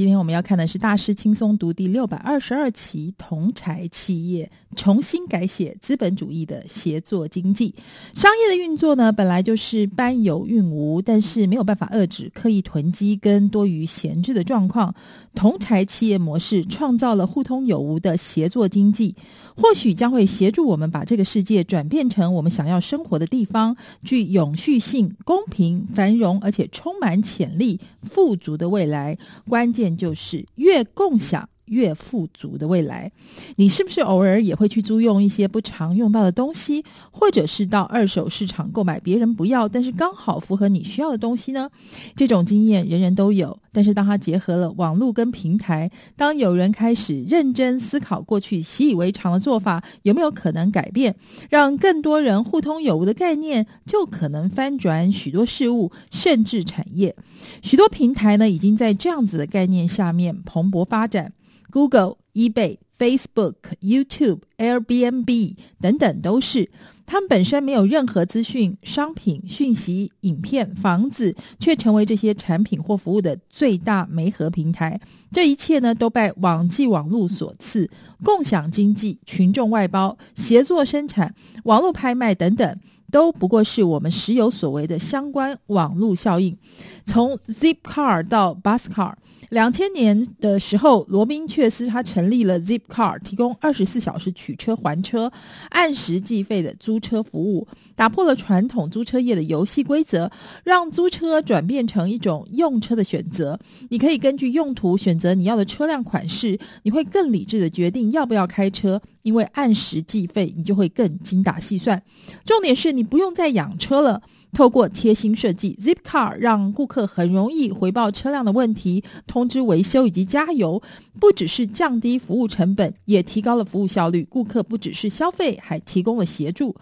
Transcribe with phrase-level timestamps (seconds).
[0.00, 7.74] 今天我们要看的是大师轻松读第六百二十二期，同柴企业重新改写资本主义的协作经济。
[8.14, 14.94] 商业的运作呢，本来就是搬有运无，但是没有办法遏制刻意囤积跟多余闲置的状况。
[15.34, 19.14] 同柴企业模式创造了互通有无的协作经济，
[19.54, 29.18] 或许将会协助我们把这个世界转变成我们想要生活的地方，具永续性、公平、繁荣，而且充满潜力、富足的未来。
[29.46, 29.89] 关键。
[29.96, 33.12] 就是越共享越富足的未来。
[33.56, 41.70] 你是不是偶尔也会去租用一些不常用到的东西，或者是到二手市场购买别人不要，但是刚好符合你需要的东西呢？
[42.16, 43.59] 这种经验人人都有。
[43.72, 51.14] 但是当它结合了网络跟平台，当有人开始认真思考过去习以为常的做法有没有可能改变，
[51.48, 57.14] 让更多人互通有无的概念，就可能翻转许多事物，甚至产业。
[57.62, 61.32] 许多平台呢，已经在这样子的概念下面蓬勃发展。
[61.70, 66.68] Google、eBay、Facebook、YouTube、Airbnb 等等都是。
[67.10, 75.00] 他们本身没有任何资讯、商品、讯息、影片、房子，却成为这些产品或服务的最大媒合平台。
[75.32, 77.90] 这一切呢，都拜网际网络所赐。
[78.22, 82.78] 共享经济、群众外包、协作生产、网络拍卖等等，
[83.10, 86.56] 都不过是我们时有所闻的相关网络效应。
[87.04, 89.14] 从 Zipcar 到 Buscar。
[89.50, 95.30] 两千年的时候，罗宾·却斯他成立了 Zipcar，提供二十四小时取车还车、
[95.70, 100.30] 按时计费的租车服务，打破了传统租车业的游戏规则，
[100.62, 103.58] 让租车转变成一种用车的选择。
[103.88, 109.02] 你可以根据用途选择你要的车辆款式，你会更理智的决定要不要开车。
[109.22, 112.02] 因为按时计费，你就会更精打细算。
[112.46, 114.22] 重点是你不用再养车了。
[114.52, 120.82] 透过贴心设计，Zipcar 让顾客很容易回报车辆的问题、通知维修以及加油。
[121.18, 124.26] 不只是降低服务成本，也提高了服务效率。
[124.28, 126.74] 顾客不只是消费，还提供了协助。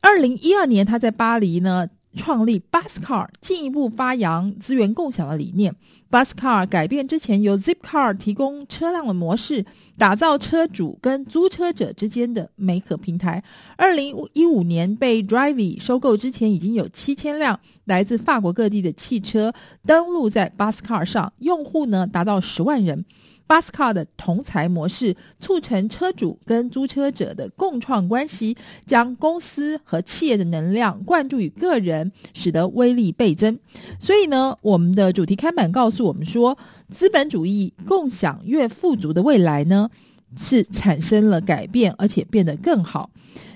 [0.00, 1.88] 二零一二年，他在巴黎呢。
[2.16, 5.74] 创立 Buscar，进一步发扬资源共享的理念。
[6.10, 9.64] Buscar 改变之前由 Zipcar 提供车辆的模式，
[9.96, 13.42] 打造车主跟租车者之间的媒合平台。
[13.76, 19.52] 二零一五年被 Drivy 收购之前，已经有七千辆来自法国各地的汽车
[19.84, 23.04] 登录在 Buscar 上，用户呢达到十万人。
[23.48, 28.56] Buscar 的同财模式促成车主跟租车者的共创关系，
[28.86, 33.58] 将公司和企业的能量灌注于个人，使得威力倍增。
[33.98, 36.56] 所以呢，我们的主题看板告诉我们说，
[36.92, 39.90] 资本主义共享越富足的未来呢，
[40.36, 43.10] 是产生了改变，而且变得更好。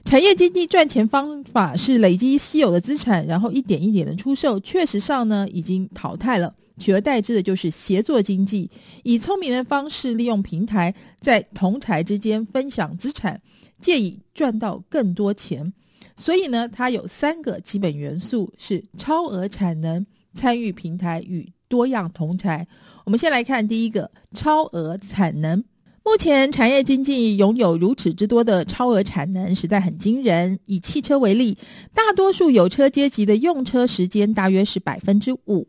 [0.04, 4.60] 产业经济赚钱方法是累积稀有的资产，然后一点一点的出售。
[4.60, 6.52] 确实上呢，已经淘汰了。
[6.76, 8.68] 取而代之的就是协作经济，
[9.04, 13.40] 以聪明的方式利用平台，在同财之间分享资产，
[13.80, 15.72] 借以赚到更多钱。
[16.16, 22.66] 所以呢，它有三个基本元素：是超额产能、参与平台与多样同财。
[23.04, 25.64] 我们先来看第一个超额产能。
[26.04, 30.58] 目前产业经济拥有如此之多的超额产能，实在很惊人。
[30.66, 31.56] 以汽车为例，
[31.94, 35.66] 大多数有车阶级的用车时间大约是百分之五。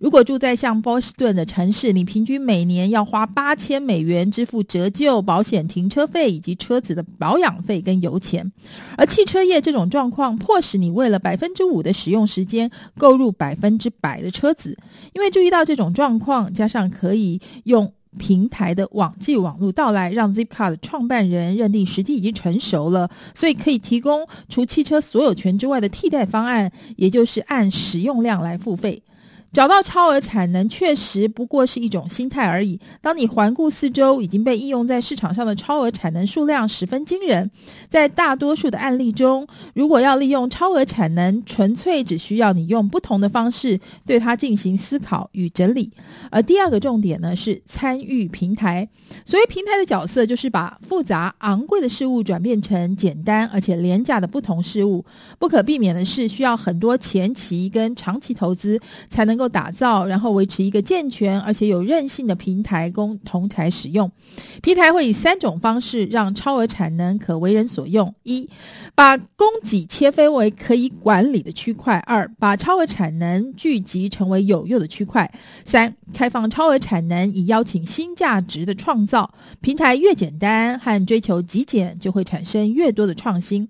[0.00, 8.50] 如果住在像波士顿的城市，你平均每年要花八千美元支付折旧、保险、停车费以及车子的保养费跟油钱。
[8.96, 14.76] 而汽车业这种状况，迫使你为了百分之五的使用时间购入百分之百的车子。
[15.12, 29.02] 因为注意到这种状况，加上可以用平台的网际网络到来，让 Zipcar 的创办人认定时机已经成熟了，所以可以提供除汽车所有权之外的替代方案，也就是按使用量来付费。
[29.54, 32.78] 找到超额产能确实不过是一种心态而已。
[33.00, 37.48] 当你环顾四周，已经被应用在市场上的超额产能数量十分惊人。
[37.88, 45.88] 在大多数的案例中，如果要利用超额产能，纯粹只需要你用不同的方式对它进行思考与整理。
[46.30, 48.88] 而第二个重点呢，是参与平台。
[49.24, 55.04] 所谓平台的角色，就是把复杂昂贵的事物转变成简单而且廉价的不同事物。
[55.38, 59.43] 不可避免的是，需要很多前期跟长期投资才能够。
[59.48, 64.10] 打造，然后维持一个健全而且有韧性的平台供同侪使用。
[64.62, 68.48] 平台会以三种方式让超额产能可为人所用：一、
[68.94, 75.26] 把供给切分为可以管理的区块；二、把超额产能聚集成为有用的区块；
[75.64, 79.28] 三、开放超额产能以邀请新价值的创造。
[79.60, 83.68] 平台越简单和追求极简，就会产生越多的创新。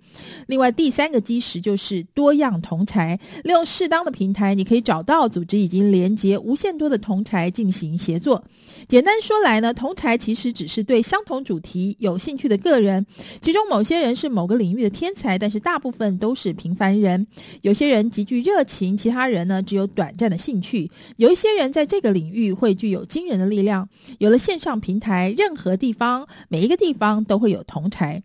[0.48, 5.54] 另外，第三个基石就是多样同侪，利用适当的平台，你可以找到组织。
[5.64, 8.44] 已经连接无限多的同才进行协作。
[8.86, 13.06] 简单说来呢，同才其实只是对相同主题有兴趣的个人，
[13.40, 17.26] 其中某些人是某个领域的天才，但是大部分都是平凡人。
[17.62, 20.90] 有些人极具热情，其他人呢只有短暂的兴趣。
[21.16, 23.88] 有一些人在这个领域会具有惊人的力量。
[24.18, 28.22] 有了线上平台，任何地方，每一个地方都会有同才。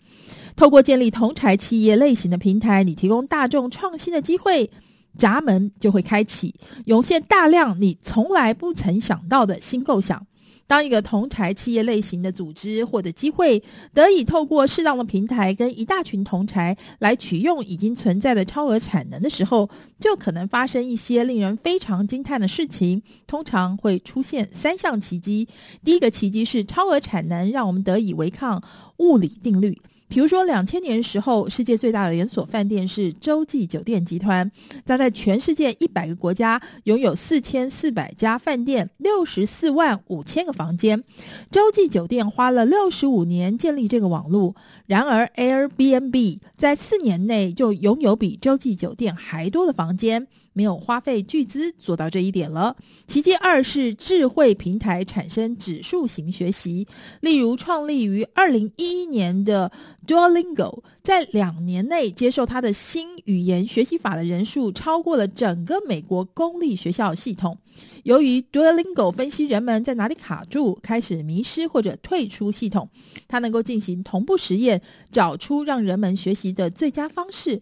[0.55, 4.69] 透过建立同才企业类型的平台，你提供大众创新的机会，
[5.17, 6.53] 闸门就会开启，
[6.85, 10.25] 涌现大量你从来不曾想到的新构想。
[10.67, 13.59] 当一个同侪企业类型的组织或者机会
[13.91, 19.67] 得以透过适当的平台跟一大群同侪来取用已经存在的超额产能的时候，
[19.99, 23.01] 就可能发生一些令人非常惊叹的事情。
[23.25, 25.47] 通常会出现三项奇迹。
[25.83, 28.61] 第一个奇迹是超额产能让我们得以违抗
[28.97, 29.75] 物理定律。
[30.09, 34.51] 比如说，两千年时候，世界最大的连锁饭店是洲际酒店集团，
[34.83, 41.03] 它在全世界一百个国家拥有四千四百家饭店，六十四万五千个房间。
[41.51, 44.55] 洲际酒店花了六十五年建立这个网络，
[44.87, 50.27] 然而 Airbnb 在四年内就拥有比洲际酒店还多的房间。
[50.59, 52.75] 没有花费巨资做到这一点了。
[53.07, 56.85] 奇迹二是智慧平台产生指数型学习，
[57.21, 59.71] 例如创立于二零一一年的
[60.05, 67.57] Duolingo，在两年内接受它的新语言学习法的人数超过了整个美国公立学校系统。
[68.03, 72.89] 由于 Duolingo 分析人们在哪里卡住、开始迷失或者退出系统，
[73.29, 77.61] 它能够进行同步实验，找出让人们学习的最佳方式。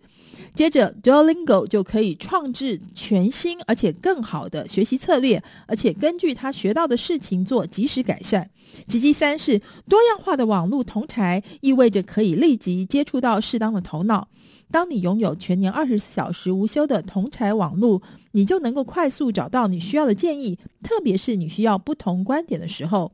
[0.53, 8.49] 接着，Duolingo 就可以创制全新而且更好的学习策略，而且根据他学到的事情做及时改善。
[8.85, 14.27] 奇迹三是多样化的网络同台，意味着可以立即接触到适当的头脑。
[14.69, 18.01] 当你拥有全年二十四小时无休的同侪网络，
[18.33, 23.11] 你就能够快速找到你需要的建议，特别是你需要不同观点的时候。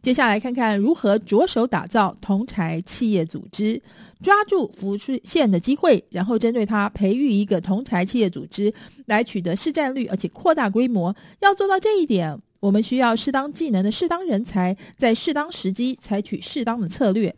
[0.00, 3.80] 接下来看看如何着手打造同侪企业组织，
[4.20, 8.72] 抓住浮出现的机会，然后针对它培育一个同侪企业组织，
[9.06, 11.14] 来取得市占率，而且扩大规模。
[11.40, 17.34] 要做到这一点，我们需要适当技能的适当人才，在适当时机采取适当的策略。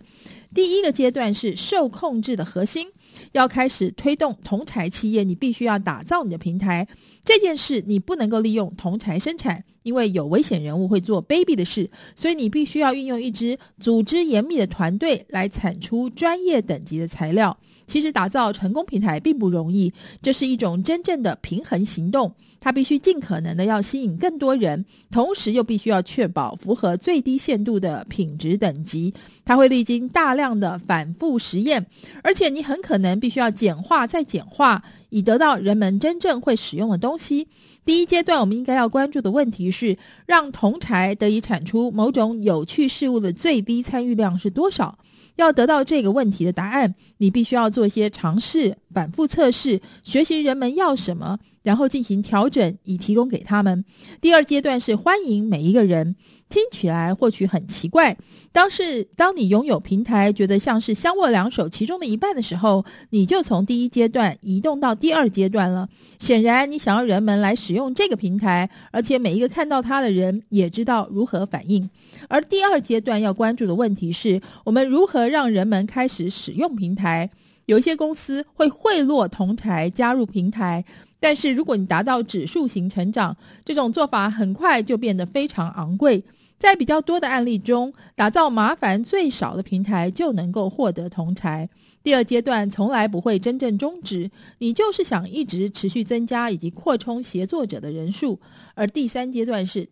[0.54, 2.88] 第一个阶段是受控制的核心。
[3.32, 6.86] 要开始推动同侪企业，你必须要打造你的平台。
[7.24, 17.56] 这件事你不能够利用同侪生产，因为有危险人物会做卑鄙的事，所以你必须要运用一支组织严密的团队来产出专业等级的材料。
[17.86, 19.92] 其实打造成功平台并不容易，
[20.22, 22.34] 这是一种真正的平衡行动。
[22.64, 29.12] 它必须尽可能的要吸引更多人，同时又必须要确保符合最低限度的品质等级。
[29.44, 31.84] 它会历经大量的反复实验，
[32.22, 37.48] 而且你很可能必须要简化再简化，以得到人们真正会使用的东西。
[37.84, 44.98] 第一阶段我们应该要关注的问题是，让同侪得以产出某种有趣事物的最低参与量是多少？
[45.36, 51.38] 要得到这个问题的答案，你必须要做一些尝试、反复测试，学习人们要什么。
[51.64, 53.86] 然后进行调整，以提供给他们。
[54.20, 56.14] 第二阶段是欢迎每一个人，
[56.50, 58.14] 听起来或许很奇怪。
[58.52, 65.88] 当是当你拥有平台，觉得像是相握两手其中的一半的时候，你就从第一阶段移动到第二阶段了。
[66.18, 71.90] 显然，你想要人们来使用这个平台，而且每一个看到它的人也知道如何反应。
[72.28, 77.30] 而第二阶段要关注的问题是我们如何让人们开始使用平台。
[77.66, 80.84] 有一些公司会贿赂同侪加入平台。
[81.18, 83.34] 但是，如果你达到指数型成长，
[83.64, 86.22] 这种做法很快就变得非常昂贵。
[86.58, 91.66] 在比较多的案例中，打造麻烦最少的平台就能够获得同侪。
[92.02, 98.38] 第二阶段从来不会真正终止，你就是想一直持续增加以及扩充协作者的人数。
[98.74, 99.88] 而第三阶段是。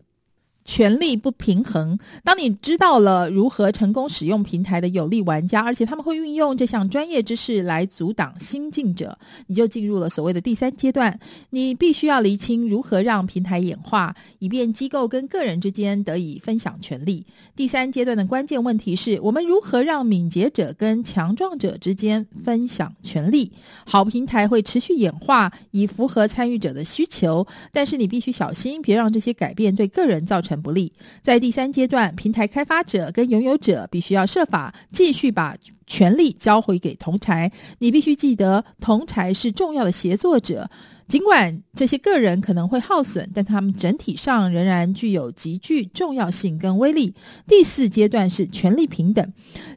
[0.64, 1.98] 权力不平衡。
[2.22, 11.18] 当你知道了如何成功使用平台的有利玩家，而且他们会运用这项专业知识来阻挡新进者，你就进入了所谓的第三阶段。
[11.50, 17.26] 你必须要厘清如何让平台演化，以便机构跟个人之间得以分享权力。
[17.56, 23.50] 第三阶段的关键问题是我们如何让敏捷者跟强壮者之间分享权力。
[23.84, 30.51] 好平台会持续演化，以符合参与者的需求，但是你必须小心，别让这些改变对个人造成。
[30.60, 30.92] 不利。
[31.22, 35.56] 在第三阶段，平台开发者跟拥有者必须要设法继续把
[35.86, 37.50] 权力交回给同侪。
[37.78, 40.70] 你必须记得，同侪是重要的协作者。
[41.08, 47.12] 尽管这些个人可能会耗损，但他们整体上仍然具有极具重要性跟威力。
[47.46, 49.32] 第四阶段是权力平等，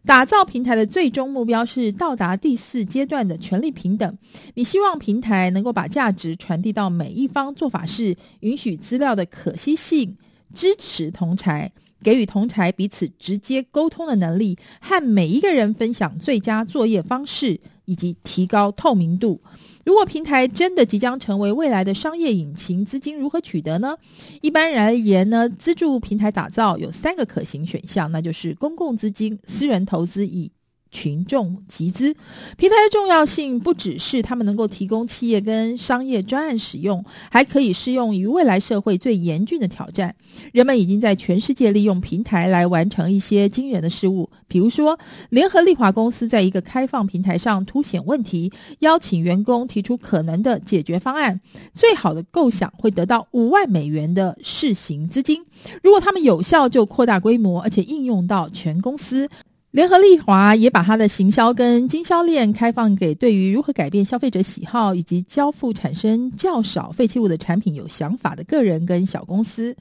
[0.05, 4.17] 打造平台的最终目标是到达第四阶段的权力平等。
[4.53, 10.15] 你希望平台能够把价值传递到每一方，做法是允许资料的可惜性，
[10.53, 11.71] 支持同才，
[12.03, 19.41] 给予同才彼此直接沟通的能力，和每一个人分享最佳作业方式，以及提高透明度。
[19.85, 23.95] 如果平台真的即将成为未来的商业引擎，资金如何取得呢？
[24.41, 30.51] 一般而言呢，资助平台打造有三个可行选项，那就是公共资金、私人投资以
[30.95, 32.15] 群众集资。
[32.55, 40.15] 平台的重要性不只是他们能够提供企业跟商业专案使用，还可以适用于未来社会最严峻的挑战。
[40.53, 44.97] 人们已经在全世界利用平台来完成一些惊人的事物，比如说，
[45.31, 48.49] 联合利华公司在一个开放平台上凸显问题，
[48.79, 51.41] 邀请员工提出可能的解决方案。
[51.73, 55.43] 最好的构想会得到五万美元的试行资金，
[55.83, 59.27] 如果他们有效，就扩大规模，而且应用到全公司。
[59.75, 69.75] 联合利华也把它的行销跟经销链开放给对于如何改变消费者喜好以及交付产生较少废弃物的产品有想法的个人跟小公司。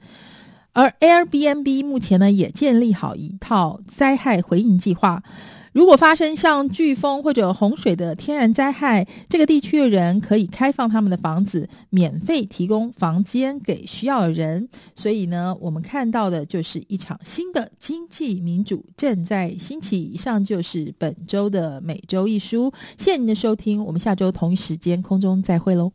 [0.73, 5.23] 而 Airbnb 目前呢，也建立好一套灾害回应计划。
[5.75, 14.69] 如果发生像飓风或者洪水的天然灾害，这个地区的人可以开放他们的房子，免费提供房间给需要的人。
[14.95, 20.01] 所以呢，我们看到的就是一场新的经济民主正在兴起。
[20.01, 25.91] 以上就是本周的每周一书，谢谢您的收听，我们下周同一时间空中再会喽。